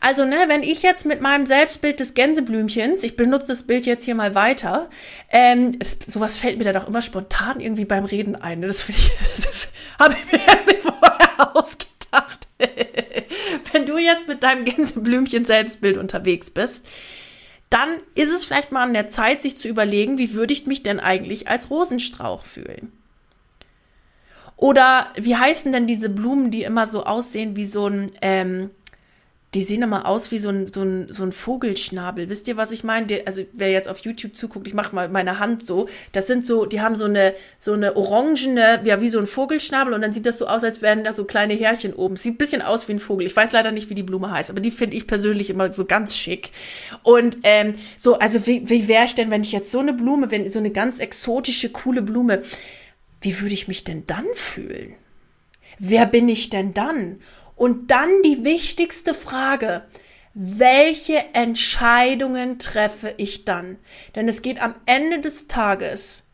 [0.00, 4.04] Also, ne, wenn ich jetzt mit meinem Selbstbild des Gänseblümchens, ich benutze das Bild jetzt
[4.04, 4.88] hier mal weiter,
[5.30, 8.60] ähm, das, sowas fällt mir dann auch immer spontan irgendwie beim Reden ein.
[8.60, 8.66] Ne?
[8.66, 9.10] Das, ich,
[9.44, 12.48] das habe ich mir erst nicht vorher ausgedacht.
[13.72, 16.86] wenn du jetzt mit deinem Gänseblümchen Selbstbild unterwegs bist,
[17.68, 20.82] dann ist es vielleicht mal an der Zeit, sich zu überlegen, wie würde ich mich
[20.82, 22.92] denn eigentlich als Rosenstrauch fühlen?
[24.60, 28.68] Oder wie heißen denn diese Blumen, die immer so aussehen wie so ein, ähm,
[29.54, 32.28] die sehen immer aus wie so ein, so ein, so ein Vogelschnabel.
[32.28, 33.22] Wisst ihr, was ich meine?
[33.24, 35.88] Also wer jetzt auf YouTube zuguckt, ich mache mal meine Hand so.
[36.12, 39.94] Das sind so, die haben so eine, so eine orangene, ja, wie so ein Vogelschnabel
[39.94, 42.16] und dann sieht das so aus, als wären da so kleine Härchen oben.
[42.16, 43.26] Sieht ein bisschen aus wie ein Vogel.
[43.26, 45.86] Ich weiß leider nicht, wie die Blume heißt, aber die finde ich persönlich immer so
[45.86, 46.50] ganz schick.
[47.02, 50.30] Und ähm, so, also wie, wie wäre ich denn, wenn ich jetzt so eine Blume,
[50.30, 52.42] wenn so eine ganz exotische, coole Blume,
[53.20, 54.94] wie würde ich mich denn dann fühlen?
[55.78, 57.20] Wer bin ich denn dann?
[57.56, 59.84] Und dann die wichtigste Frage,
[60.32, 63.78] welche Entscheidungen treffe ich dann?
[64.14, 66.30] Denn es geht am Ende des Tages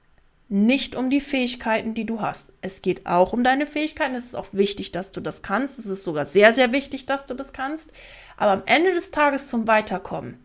[0.49, 2.53] nicht um die Fähigkeiten, die du hast.
[2.61, 4.15] Es geht auch um deine Fähigkeiten.
[4.15, 5.79] Es ist auch wichtig, dass du das kannst.
[5.79, 7.93] Es ist sogar sehr, sehr wichtig, dass du das kannst.
[8.37, 10.39] Aber am Ende des Tages zum Weiterkommen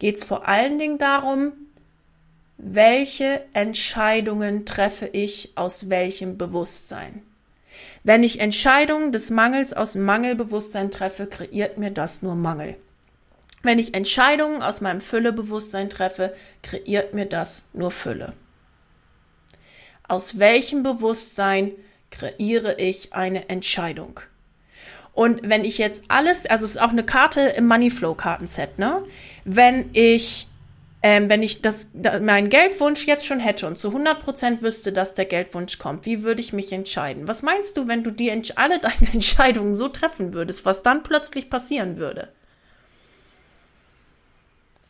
[0.00, 1.52] geht es vor allen Dingen darum,
[2.58, 7.22] welche Entscheidungen treffe ich aus welchem Bewusstsein?
[8.02, 12.76] Wenn ich Entscheidungen des Mangels aus Mangelbewusstsein treffe, kreiert mir das nur Mangel.
[13.62, 18.34] Wenn ich Entscheidungen aus meinem Füllebewusstsein treffe, kreiert mir das nur Fülle.
[20.08, 21.72] Aus welchem Bewusstsein
[22.10, 24.20] kreiere ich eine Entscheidung?
[25.12, 29.04] Und wenn ich jetzt alles, also es ist auch eine Karte im Moneyflow Kartenset, ne?
[29.44, 30.47] Wenn ich
[31.08, 35.14] ähm, wenn ich das, da, meinen Geldwunsch jetzt schon hätte und zu 100% wüsste, dass
[35.14, 37.26] der Geldwunsch kommt, wie würde ich mich entscheiden?
[37.26, 41.48] Was meinst du, wenn du die, alle deine Entscheidungen so treffen würdest, was dann plötzlich
[41.48, 42.28] passieren würde?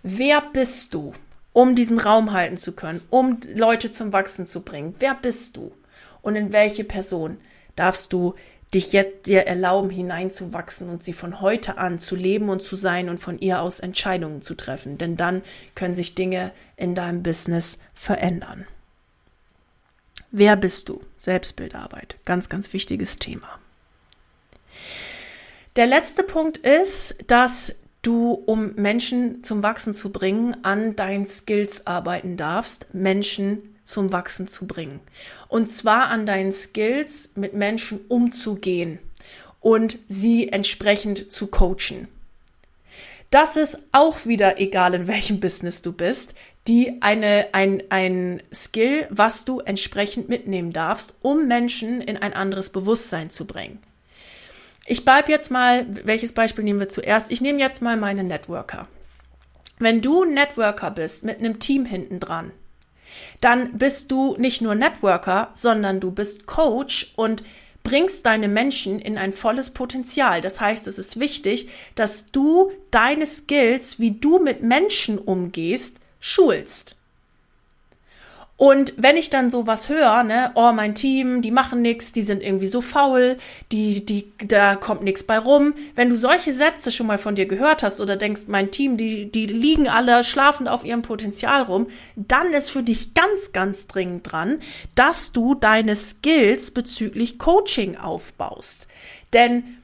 [0.02, 1.12] Wer bist du?
[1.58, 4.94] um diesen Raum halten zu können, um Leute zum Wachsen zu bringen?
[5.00, 5.72] Wer bist du?
[6.22, 7.38] Und in welche Person
[7.74, 8.36] darfst du
[8.74, 13.08] dich jetzt dir erlauben, hineinzuwachsen und sie von heute an zu leben und zu sein
[13.08, 14.98] und von ihr aus Entscheidungen zu treffen.
[14.98, 15.42] Denn dann
[15.74, 18.66] können sich Dinge in deinem Business verändern.
[20.30, 21.02] Wer bist du?
[21.16, 22.16] Selbstbildarbeit.
[22.26, 23.58] Ganz, ganz wichtiges Thema.
[25.76, 31.86] Der letzte Punkt ist, dass du, um Menschen zum Wachsen zu bringen, an deinen Skills
[31.86, 35.00] arbeiten darfst, Menschen zum Wachsen zu bringen.
[35.48, 38.98] Und zwar an deinen Skills, mit Menschen umzugehen
[39.60, 42.08] und sie entsprechend zu coachen.
[43.30, 46.34] Das ist auch wieder egal, in welchem Business du bist,
[46.66, 52.70] die eine, ein, ein Skill, was du entsprechend mitnehmen darfst, um Menschen in ein anderes
[52.70, 53.78] Bewusstsein zu bringen.
[54.90, 57.30] Ich bleib jetzt mal, welches Beispiel nehmen wir zuerst?
[57.30, 58.88] Ich nehme jetzt mal meine Networker.
[59.78, 62.52] Wenn du Networker bist mit einem Team hinten dran,
[63.42, 67.44] dann bist du nicht nur Networker, sondern du bist Coach und
[67.84, 70.40] bringst deine Menschen in ein volles Potenzial.
[70.40, 76.96] Das heißt, es ist wichtig, dass du deine Skills, wie du mit Menschen umgehst, schulst.
[78.58, 82.42] Und wenn ich dann sowas höre, ne, oh, mein Team, die machen nichts, die sind
[82.42, 83.36] irgendwie so faul,
[83.70, 85.74] die, die, da kommt nichts bei rum.
[85.94, 89.30] Wenn du solche Sätze schon mal von dir gehört hast oder denkst, mein Team, die,
[89.30, 94.32] die liegen alle schlafend auf ihrem Potenzial rum, dann ist für dich ganz, ganz dringend
[94.32, 94.58] dran,
[94.96, 98.88] dass du deine Skills bezüglich Coaching aufbaust.
[99.34, 99.77] Denn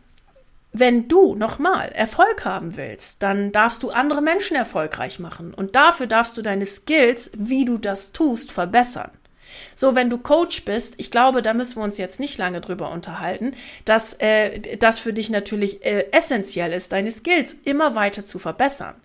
[0.77, 6.09] wenn du nochmal Erfolg haben willst, dann darfst du andere Menschen erfolgreich machen und dafür
[6.09, 9.13] darfst du deine Skills, wie du das tust, verbessern.
[9.77, 12.91] So, wenn du Coach bist, ich glaube, da müssen wir uns jetzt nicht lange drüber
[12.91, 18.41] unterhalten, dass äh, das für dich natürlich äh, essentiell ist, deine Skills immer weiter zu
[18.41, 18.97] verbessern.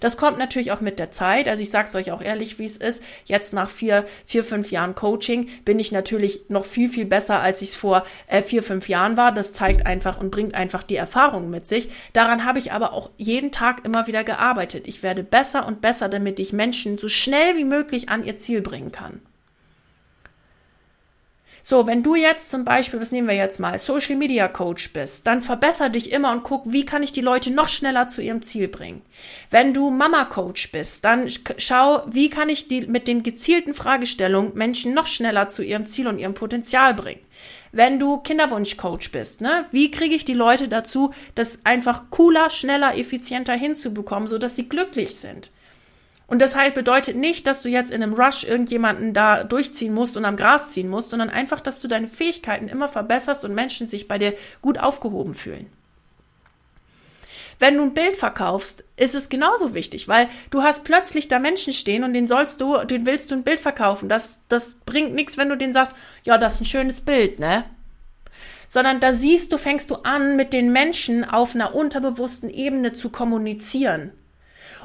[0.00, 1.48] Das kommt natürlich auch mit der Zeit.
[1.48, 3.02] Also ich sage es euch auch ehrlich, wie es ist.
[3.24, 7.62] Jetzt nach vier, vier, fünf Jahren Coaching bin ich natürlich noch viel, viel besser, als
[7.62, 9.32] ich es vor äh, vier, fünf Jahren war.
[9.32, 11.88] Das zeigt einfach und bringt einfach die Erfahrung mit sich.
[12.12, 14.86] Daran habe ich aber auch jeden Tag immer wieder gearbeitet.
[14.86, 18.62] Ich werde besser und besser, damit ich Menschen so schnell wie möglich an ihr Ziel
[18.62, 19.20] bringen kann.
[21.68, 25.26] So, wenn du jetzt zum Beispiel, was nehmen wir jetzt mal, Social Media Coach bist,
[25.26, 28.40] dann verbessere dich immer und guck, wie kann ich die Leute noch schneller zu ihrem
[28.40, 29.02] Ziel bringen.
[29.50, 34.54] Wenn du Mama Coach bist, dann schau, wie kann ich die mit den gezielten Fragestellungen
[34.54, 37.22] Menschen noch schneller zu ihrem Ziel und ihrem Potenzial bringen.
[37.72, 42.96] Wenn du Kinderwunsch-Coach bist, ne, wie kriege ich die Leute dazu, das einfach cooler, schneller,
[42.96, 45.50] effizienter hinzubekommen, so dass sie glücklich sind?
[46.28, 50.16] Und das halt bedeutet nicht, dass du jetzt in einem Rush irgendjemanden da durchziehen musst
[50.16, 53.86] und am Gras ziehen musst, sondern einfach, dass du deine Fähigkeiten immer verbesserst und Menschen
[53.86, 55.70] sich bei dir gut aufgehoben fühlen.
[57.58, 61.72] Wenn du ein Bild verkaufst, ist es genauso wichtig, weil du hast plötzlich da Menschen
[61.72, 64.08] stehen und den sollst du, den willst du ein Bild verkaufen.
[64.08, 67.64] Das, das bringt nichts, wenn du denen sagst, ja, das ist ein schönes Bild, ne?
[68.68, 73.10] Sondern da siehst du, fängst du an, mit den Menschen auf einer unterbewussten Ebene zu
[73.10, 74.12] kommunizieren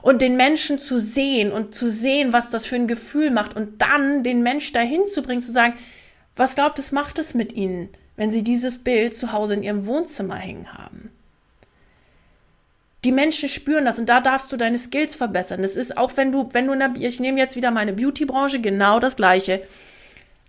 [0.02, 3.82] und den Menschen zu sehen und zu sehen, was das für ein Gefühl macht und
[3.82, 5.76] dann den Mensch dahin zu bringen, zu sagen,
[6.36, 9.86] was glaubt es macht es mit ihnen, wenn sie dieses Bild zu Hause in ihrem
[9.86, 11.12] Wohnzimmer hängen haben?
[13.04, 15.64] Die Menschen spüren das und da darfst du deine Skills verbessern.
[15.64, 19.00] Das ist auch, wenn du, wenn du, der, ich nehme jetzt wieder meine Beauty-Branche, genau
[19.00, 19.64] das Gleiche.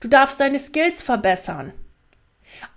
[0.01, 1.73] Du darfst deine Skills verbessern.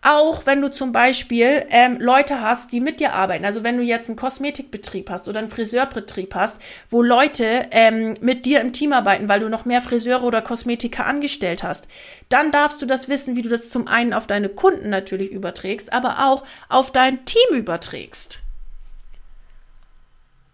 [0.01, 3.45] Auch wenn du zum Beispiel ähm, Leute hast, die mit dir arbeiten.
[3.45, 8.45] Also wenn du jetzt einen Kosmetikbetrieb hast oder einen Friseurbetrieb hast, wo Leute ähm, mit
[8.45, 11.87] dir im Team arbeiten, weil du noch mehr Friseure oder Kosmetiker angestellt hast,
[12.29, 15.91] dann darfst du das wissen, wie du das zum einen auf deine Kunden natürlich überträgst,
[15.91, 18.44] aber auch auf dein Team überträgst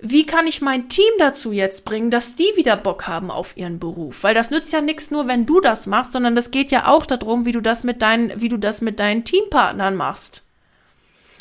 [0.03, 3.79] wie kann ich mein Team dazu jetzt bringen, dass die wieder Bock haben auf ihren
[3.79, 4.23] Beruf?
[4.23, 7.05] Weil das nützt ja nichts nur, wenn du das machst, sondern das geht ja auch
[7.05, 10.43] darum, wie du das mit deinen, wie du das mit deinen Teampartnern machst.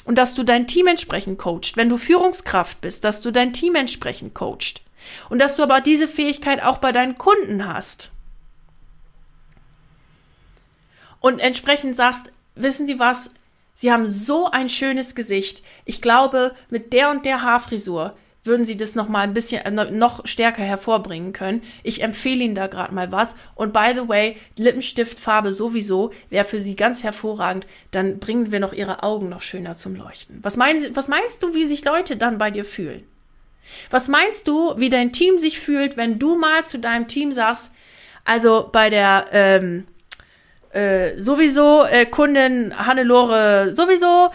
[0.04, 1.76] Und dass du dein Team entsprechend coacht.
[1.76, 4.82] Wenn du Führungskraft bist, dass du dein Team entsprechend coacht.
[5.30, 8.12] Und dass du aber diese Fähigkeit auch bei deinen Kunden hast.
[11.20, 13.30] Und entsprechend sagst, wissen Sie was?
[13.74, 15.62] Sie haben so ein schönes Gesicht.
[15.86, 19.90] Ich glaube, mit der und der Haarfrisur würden sie das noch mal ein bisschen äh,
[19.90, 21.62] noch stärker hervorbringen können.
[21.82, 23.36] Ich empfehle Ihnen da gerade mal was.
[23.54, 27.66] Und by the way, Lippenstiftfarbe sowieso wäre für Sie ganz hervorragend.
[27.90, 30.38] Dann bringen wir noch Ihre Augen noch schöner zum Leuchten.
[30.42, 33.04] Was, meinen, was meinst du, wie sich Leute dann bei dir fühlen?
[33.90, 37.70] Was meinst du, wie dein Team sich fühlt, wenn du mal zu deinem Team sagst,
[38.24, 39.86] also bei der ähm,
[40.72, 44.30] äh, sowieso äh, Kundin Hannelore sowieso,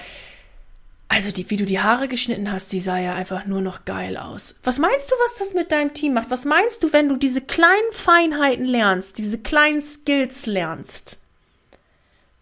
[1.08, 4.18] Also, die, wie du die Haare geschnitten hast, die sah ja einfach nur noch geil
[4.18, 4.56] aus.
[4.64, 6.32] Was meinst du, was das mit deinem Team macht?
[6.32, 11.20] Was meinst du, wenn du diese kleinen Feinheiten lernst, diese kleinen Skills lernst?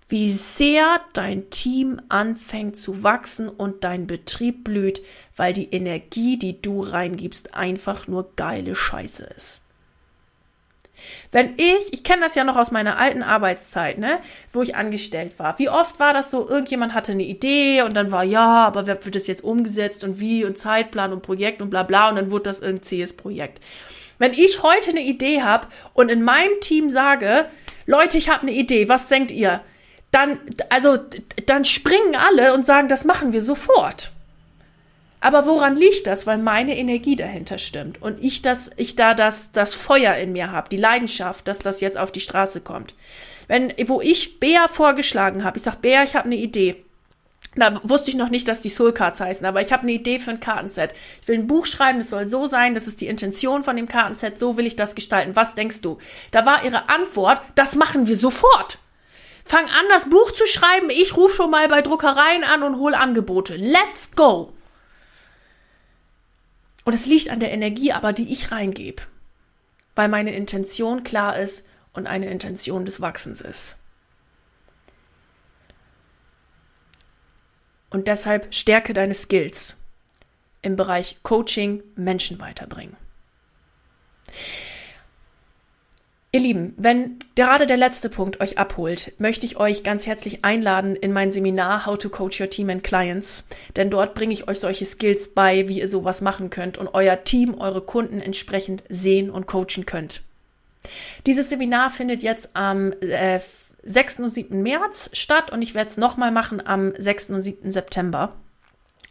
[0.08, 5.02] Wie sehr dein Team anfängt zu wachsen und dein Betrieb blüht,
[5.36, 9.63] weil die Energie, die du reingibst, einfach nur geile Scheiße ist.
[11.32, 14.20] Wenn ich, ich kenne das ja noch aus meiner alten Arbeitszeit, ne,
[14.52, 15.58] wo ich angestellt war.
[15.60, 19.04] Wie oft war das so, irgendjemand hatte eine Idee und dann war, ja, aber wer
[19.04, 22.32] wird das jetzt umgesetzt und wie und Zeitplan und Projekt und bla bla und dann
[22.32, 23.62] wurde das irgendein zähes Projekt.
[24.20, 27.46] Wenn ich heute eine Idee habe und in meinem Team sage,
[27.86, 29.62] Leute, ich habe eine Idee, was denkt ihr?
[30.12, 30.40] Dann,
[30.70, 30.98] also,
[31.48, 34.12] dann springen alle und sagen, das machen wir sofort.
[35.24, 36.28] Aber woran liegt das?
[36.28, 40.52] Weil meine Energie dahinter stimmt und ich das, ich da das, das Feuer in mir
[40.52, 42.94] habe, die Leidenschaft, dass das jetzt auf die Straße kommt.
[43.48, 46.84] Wenn, wo ich Bea vorgeschlagen habe, ich sag, Bea, ich habe eine Idee.
[47.56, 50.20] Da wusste ich noch nicht, dass die Soul Cards heißen, aber ich habe eine Idee
[50.20, 50.94] für ein Kartenset.
[51.22, 53.88] Ich will ein Buch schreiben, es soll so sein, das ist die Intention von dem
[53.88, 55.38] Kartenset, so will ich das gestalten.
[55.38, 56.00] Was denkst du?
[56.32, 58.78] Da war ihre Antwort, das machen wir sofort.
[59.46, 62.94] Fang an, das Buch zu schreiben, ich rufe schon mal bei Druckereien an und hol
[62.94, 63.56] Angebote.
[63.56, 64.52] Let's go!
[66.84, 69.04] Und es liegt an der Energie aber, die ich reingebe,
[69.96, 73.78] weil meine Intention klar ist und eine Intention des Wachsens ist.
[77.90, 79.84] Und deshalb stärke deine Skills
[80.64, 82.98] im Bereich Coaching, Menschen weiterbringen.
[86.36, 90.96] Ihr Lieben, wenn gerade der letzte Punkt euch abholt, möchte ich euch ganz herzlich einladen
[90.96, 94.60] in mein Seminar How to Coach Your Team and Clients, denn dort bringe ich euch
[94.60, 99.30] solche Skills bei, wie ihr sowas machen könnt und euer Team, eure Kunden entsprechend sehen
[99.30, 100.24] und coachen könnt.
[101.28, 103.40] Dieses Seminar findet jetzt am äh,
[103.84, 104.22] 6.
[104.22, 104.60] und 7.
[104.60, 107.30] März statt und ich werde es nochmal machen am 6.
[107.30, 107.70] und 7.
[107.70, 108.34] September.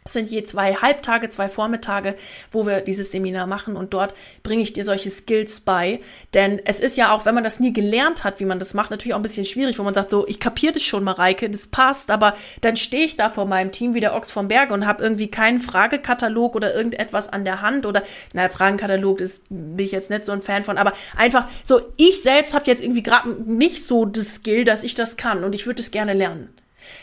[0.05, 2.15] Es sind je zwei Halbtage, zwei Vormittage,
[2.51, 6.01] wo wir dieses Seminar machen und dort bringe ich dir solche Skills bei.
[6.33, 8.91] Denn es ist ja auch, wenn man das nie gelernt hat, wie man das macht,
[8.91, 11.67] natürlich auch ein bisschen schwierig, wo man sagt, so, ich kapiere das schon, Mareike, das
[11.67, 14.85] passt, aber dann stehe ich da vor meinem Team wie der Ochs vom Berge und
[14.85, 19.91] habe irgendwie keinen Fragekatalog oder irgendetwas an der Hand oder, naja, Fragenkatalog ist, bin ich
[19.91, 23.29] jetzt nicht so ein Fan von, aber einfach so, ich selbst habe jetzt irgendwie gerade
[23.29, 26.49] nicht so das Skill, dass ich das kann und ich würde es gerne lernen.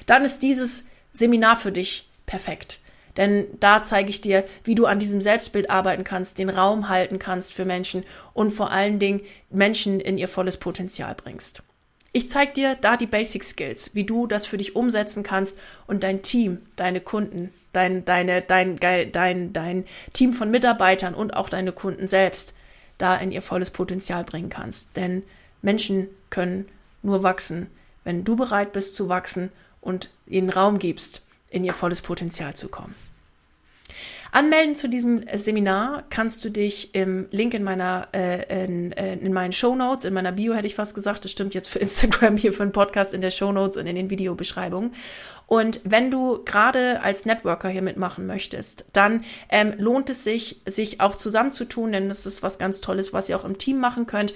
[0.04, 2.80] Dann ist dieses Seminar für dich perfekt.
[3.16, 7.18] Denn da zeige ich dir, wie du an diesem Selbstbild arbeiten kannst, den Raum halten
[7.18, 11.62] kannst für Menschen und vor allen Dingen Menschen in ihr volles Potenzial bringst.
[12.12, 16.02] Ich zeige dir da die Basic Skills, wie du das für dich umsetzen kannst und
[16.02, 21.72] dein Team, deine Kunden, dein, deine, dein, dein, dein Team von Mitarbeitern und auch deine
[21.72, 22.54] Kunden selbst
[22.98, 24.96] da in ihr volles Potenzial bringen kannst.
[24.96, 25.22] Denn
[25.62, 26.68] Menschen können
[27.02, 27.68] nur wachsen,
[28.02, 29.50] wenn du bereit bist zu wachsen
[29.80, 32.94] und ihnen Raum gibst in ihr volles Potenzial zu kommen.
[34.32, 39.32] Anmelden zu diesem Seminar kannst du dich im Link in meiner äh, in, äh, in
[39.32, 42.36] meinen Show Notes, in meiner Bio hätte ich fast gesagt, das stimmt jetzt für Instagram
[42.36, 44.92] hier für den Podcast in der Show Notes und in den Videobeschreibungen.
[45.46, 51.00] Und wenn du gerade als Networker hier mitmachen möchtest, dann ähm, lohnt es sich, sich
[51.00, 54.32] auch zusammenzutun, denn das ist was ganz Tolles, was ihr auch im Team machen könnt.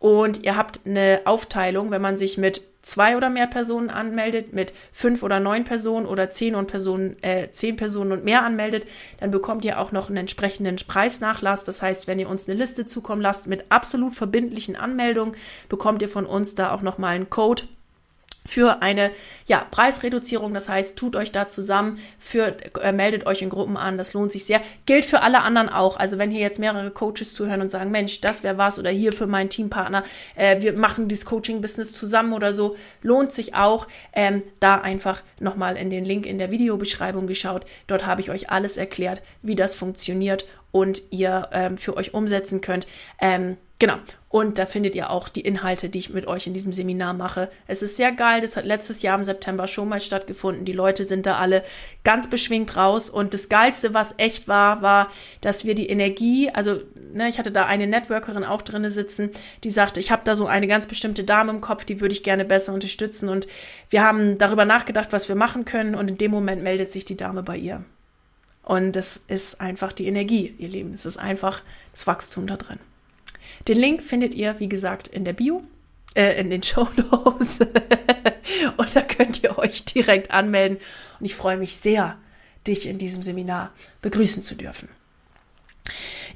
[0.00, 4.72] Und ihr habt eine Aufteilung, wenn man sich mit zwei oder mehr Personen anmeldet, mit
[4.92, 8.86] fünf oder neun Personen oder zehn und Personen, äh, zehn Personen und mehr anmeldet,
[9.18, 11.64] dann bekommt ihr auch noch einen entsprechenden Preisnachlass.
[11.64, 15.36] Das heißt, wenn ihr uns eine Liste zukommen lasst mit absolut verbindlichen Anmeldungen,
[15.68, 17.64] bekommt ihr von uns da auch nochmal einen Code
[18.46, 19.10] für eine
[19.46, 20.54] ja, Preisreduzierung.
[20.54, 24.32] Das heißt, tut euch da zusammen, für, äh, meldet euch in Gruppen an, das lohnt
[24.32, 24.60] sich sehr.
[24.86, 25.96] Gilt für alle anderen auch.
[25.96, 29.12] Also wenn hier jetzt mehrere Coaches zuhören und sagen, Mensch, das wäre was oder hier
[29.12, 33.86] für meinen Teampartner, äh, wir machen dieses Coaching-Business zusammen oder so, lohnt sich auch.
[34.12, 37.66] Ähm, da einfach nochmal in den Link in der Videobeschreibung geschaut.
[37.86, 42.60] Dort habe ich euch alles erklärt, wie das funktioniert und ihr ähm, für euch umsetzen
[42.60, 42.86] könnt.
[43.20, 43.96] Ähm, Genau.
[44.30, 47.50] Und da findet ihr auch die Inhalte, die ich mit euch in diesem Seminar mache.
[47.66, 48.40] Es ist sehr geil.
[48.40, 50.64] Das hat letztes Jahr im September schon mal stattgefunden.
[50.64, 51.62] Die Leute sind da alle
[52.02, 53.10] ganz beschwingt raus.
[53.10, 55.10] Und das Geilste, was echt war, war,
[55.42, 56.80] dass wir die Energie, also
[57.12, 59.30] ne, ich hatte da eine Networkerin auch drinne sitzen,
[59.62, 62.22] die sagte, ich habe da so eine ganz bestimmte Dame im Kopf, die würde ich
[62.22, 63.28] gerne besser unterstützen.
[63.28, 63.46] Und
[63.90, 65.94] wir haben darüber nachgedacht, was wir machen können.
[65.94, 67.84] Und in dem Moment meldet sich die Dame bei ihr.
[68.62, 70.94] Und das ist einfach die Energie, ihr Lieben.
[70.94, 71.62] Es ist einfach
[71.92, 72.78] das Wachstum da drin.
[73.68, 75.62] Den Link findet ihr, wie gesagt, in der Bio,
[76.14, 77.60] äh, in den Show Notes.
[78.76, 80.78] und da könnt ihr euch direkt anmelden.
[81.18, 82.18] Und ich freue mich sehr,
[82.66, 84.88] dich in diesem Seminar begrüßen zu dürfen.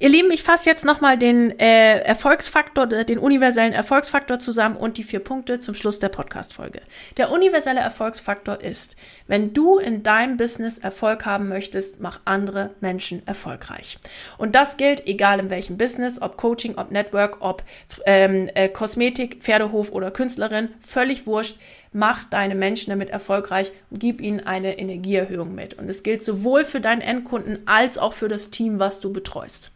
[0.03, 5.03] Ihr Lieben, ich fasse jetzt nochmal den äh, Erfolgsfaktor, den universellen Erfolgsfaktor zusammen und die
[5.03, 6.81] vier Punkte zum Schluss der Podcast-Folge.
[7.19, 8.97] Der universelle Erfolgsfaktor ist,
[9.27, 13.99] wenn du in deinem Business Erfolg haben möchtest, mach andere Menschen erfolgreich.
[14.39, 17.63] Und das gilt, egal in welchem Business, ob Coaching, ob Network, ob
[18.07, 21.61] ähm, äh, Kosmetik, Pferdehof oder Künstlerin, völlig wurscht.
[21.93, 25.75] Mach deine Menschen damit erfolgreich und gib ihnen eine Energieerhöhung mit.
[25.75, 29.73] Und es gilt sowohl für deinen Endkunden als auch für das Team, was du betreust.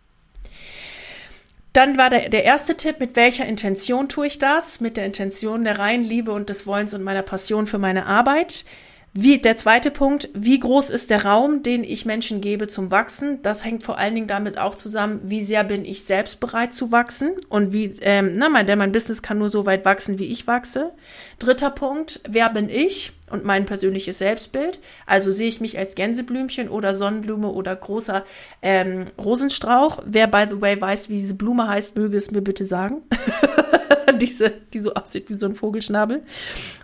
[1.74, 4.80] Dann war der, der erste Tipp, mit welcher Intention tue ich das?
[4.80, 8.64] Mit der Intention der reinen Liebe und des Wollens und meiner Passion für meine Arbeit.
[9.12, 13.42] Wie, der zweite Punkt, wie groß ist der Raum, den ich Menschen gebe zum Wachsen?
[13.42, 16.92] Das hängt vor allen Dingen damit auch zusammen, wie sehr bin ich selbst bereit zu
[16.92, 20.26] wachsen und wie, ähm, na, mein, denn mein Business kann nur so weit wachsen, wie
[20.26, 20.92] ich wachse.
[21.40, 24.80] Dritter Punkt, wer bin ich und mein persönliches Selbstbild?
[25.06, 28.24] Also sehe ich mich als Gänseblümchen oder Sonnenblume oder großer
[28.62, 30.02] ähm, Rosenstrauch?
[30.04, 33.02] Wer, by the way, weiß, wie diese Blume heißt, möge es mir bitte sagen.
[34.18, 36.22] diese, die so aussieht wie so ein Vogelschnabel.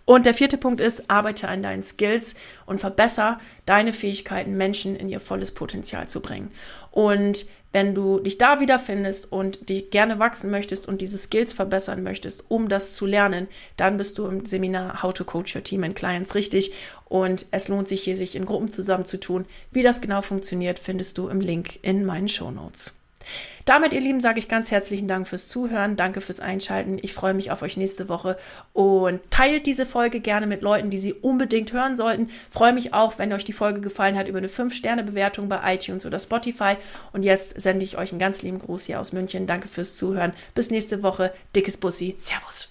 [0.05, 2.35] Und der vierte Punkt ist, arbeite an deinen Skills
[2.67, 6.51] und verbessere deine Fähigkeiten, Menschen in ihr volles Potenzial zu bringen.
[6.91, 12.03] Und wenn du dich da wiederfindest und dich gerne wachsen möchtest und diese Skills verbessern
[12.03, 15.85] möchtest, um das zu lernen, dann bist du im Seminar How to Coach Your Team
[15.85, 16.73] and Clients richtig.
[17.09, 19.47] Und es lohnt sich hier, sich in Gruppen zusammenzutun.
[19.71, 23.00] Wie das genau funktioniert, findest du im Link in meinen Show Notes.
[23.65, 25.97] Damit, ihr Lieben, sage ich ganz herzlichen Dank fürs Zuhören.
[25.97, 26.99] Danke fürs Einschalten.
[27.03, 28.37] Ich freue mich auf euch nächste Woche
[28.73, 32.31] und teilt diese Folge gerne mit Leuten, die sie unbedingt hören sollten.
[32.49, 36.19] Freue mich auch, wenn euch die Folge gefallen hat, über eine 5-Sterne-Bewertung bei iTunes oder
[36.19, 36.77] Spotify.
[37.13, 39.47] Und jetzt sende ich euch einen ganz lieben Gruß hier aus München.
[39.47, 40.33] Danke fürs Zuhören.
[40.55, 41.33] Bis nächste Woche.
[41.55, 42.15] Dickes Bussi.
[42.19, 42.71] Servus.